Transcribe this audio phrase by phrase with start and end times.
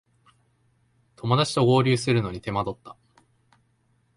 [1.15, 2.97] 友だちと合流するのに手間取った